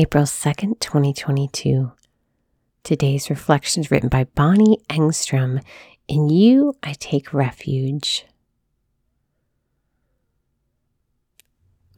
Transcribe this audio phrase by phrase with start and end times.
[0.00, 1.90] April 2nd, 2022.
[2.84, 5.60] Today's reflection is written by Bonnie Engstrom.
[6.06, 8.24] In you I take refuge.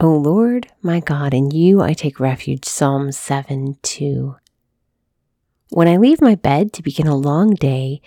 [0.00, 2.64] O Lord, my God, in you I take refuge.
[2.64, 4.34] Psalm 7 2.
[5.68, 8.00] When I leave my bed to begin a long day,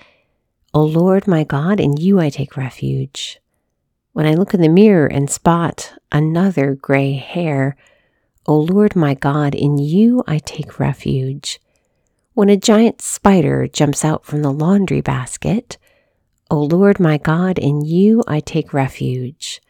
[0.74, 3.40] O Lord, my God, in you I take refuge.
[4.14, 7.78] When I look in the mirror and spot another gray hair,
[8.46, 11.62] O Lord my God, in you I take refuge.
[12.34, 15.78] When a giant spider jumps out from the laundry basket,
[16.52, 19.62] O Lord my God, in you I take refuge.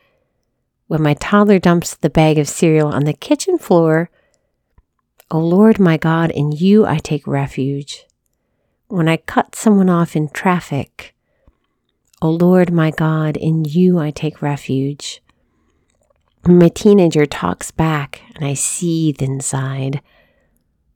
[0.88, 4.10] When my toddler dumps the bag of cereal on the kitchen floor,
[5.30, 8.06] O Lord my God, in you I take refuge.
[8.88, 11.14] When I cut someone off in traffic,
[12.24, 15.23] O Lord my God, in you I take refuge
[16.46, 20.02] my teenager talks back and I seethe inside.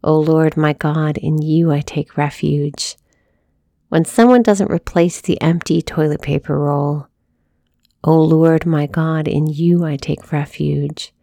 [0.03, 2.97] O oh Lord my God, in you I take refuge.
[3.89, 7.07] When someone doesn't replace the empty toilet paper roll,
[8.03, 11.13] O oh Lord my God, in you I take refuge.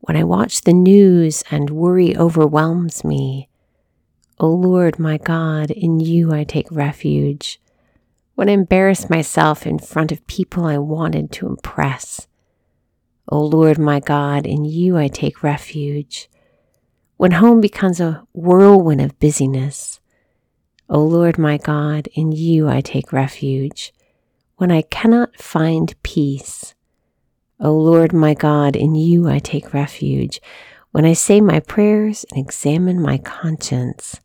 [0.00, 3.48] When I watch the news and worry overwhelms me,
[4.40, 7.60] O oh Lord my God, in you I take refuge.
[8.34, 12.26] When I embarrass myself in front of people I wanted to impress,
[13.28, 16.28] O Lord my God, in you I take refuge.
[17.16, 20.00] When home becomes a whirlwind of busyness,
[20.90, 23.94] O Lord my God, in you I take refuge.
[24.56, 26.74] When I cannot find peace,
[27.58, 30.40] O Lord my God, in you I take refuge.
[30.90, 34.20] When I say my prayers and examine my conscience,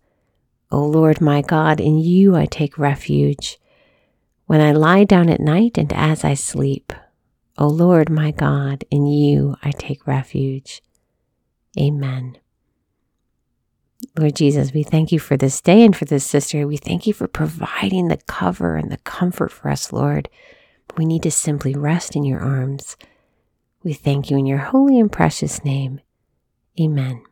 [0.72, 3.58] O Lord my God, in you I take refuge.
[4.46, 6.92] When I lie down at night and as I sleep,
[7.60, 10.82] O Lord my God, in you I take refuge.
[11.78, 12.38] Amen.
[14.18, 16.66] Lord Jesus, we thank you for this day and for this sister.
[16.66, 20.30] We thank you for providing the cover and the comfort for us, Lord.
[20.96, 22.96] We need to simply rest in your arms.
[23.84, 26.00] We thank you in your holy and precious name.
[26.80, 27.24] Amen.